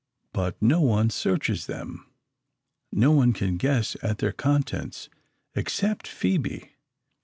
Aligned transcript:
But 0.33 0.59
no 0.59 0.81
one 0.81 1.11
searches 1.11 1.67
them; 1.67 2.07
no 2.91 3.11
one 3.11 3.33
can 3.33 3.57
guess 3.57 3.95
at 4.01 4.17
their 4.17 4.31
contents 4.33 5.09
except 5.53 6.07
Phoebe. 6.07 6.71